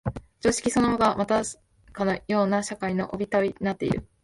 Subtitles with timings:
[0.39, 1.43] 常識そのものがまた
[1.91, 4.09] かような社会の紐帯となっている。